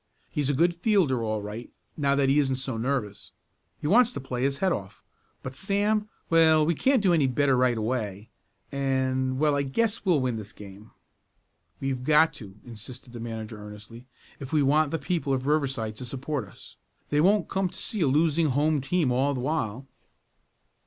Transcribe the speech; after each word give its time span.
He's 0.31 0.49
a 0.49 0.55
good 0.55 0.73
fielder 0.73 1.23
all 1.23 1.43
right, 1.43 1.69
now 1.95 2.15
that 2.15 2.27
he 2.27 2.39
isn't 2.39 2.55
so 2.55 2.75
nervous. 2.75 3.33
He 3.79 3.85
wants 3.85 4.11
to 4.13 4.19
play 4.19 4.41
his 4.41 4.57
head 4.57 4.71
off. 4.71 5.03
But 5.43 5.55
Sam 5.55 6.09
well, 6.27 6.65
we 6.65 6.73
can't 6.73 7.03
do 7.03 7.13
any 7.13 7.27
better 7.27 7.55
right 7.55 7.77
away, 7.77 8.31
and 8.71 9.37
well, 9.37 9.55
I 9.55 9.61
guess 9.61 10.03
we'll 10.03 10.19
win 10.19 10.37
this 10.37 10.53
game." 10.53 10.89
"We've 11.79 12.03
got 12.03 12.33
to!" 12.41 12.55
insisted 12.65 13.13
the 13.13 13.19
manager 13.19 13.59
earnestly, 13.59 14.07
"if 14.39 14.51
we 14.51 14.63
want 14.63 14.89
the 14.89 14.97
people 14.97 15.33
of 15.33 15.45
Riverside 15.45 15.95
to 15.97 16.05
support 16.05 16.47
us. 16.47 16.77
They 17.11 17.21
won't 17.21 17.47
come 17.47 17.69
to 17.69 17.77
see 17.77 18.01
a 18.01 18.07
losing 18.07 18.47
home 18.47 18.81
team 18.81 19.11
all 19.11 19.35
the 19.35 19.39
while." 19.41 19.85